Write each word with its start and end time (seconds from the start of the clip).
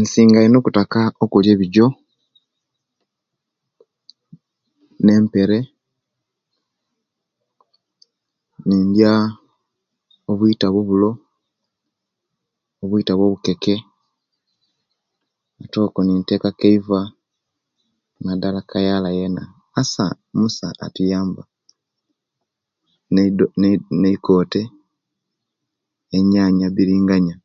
Nsinga 0.00 0.38
ino 0.42 0.56
okutaka 0.60 1.00
okuliya 1.24 1.54
ebijo, 1.54 1.86
nempere 5.04 5.58
nindiya 8.66 9.12
obwita 10.30 10.66
bwobulo 10.70 11.10
obwta 12.82 13.12
bwobukeke 13.14 13.76
ate 15.62 15.76
okwo 15.86 16.00
nitekaku 16.02 16.64
eiva 16.70 17.00
nadala 18.22 18.60
kayala 18.70 19.08
asa 19.80 20.06
musa 20.38 20.66
atuyamba 20.84 21.42
nei 23.14 23.30
do 23.36 23.46
neikote 24.02 24.62
ne 26.08 26.18
yanya 26.36 26.68
biringanya 26.76 27.36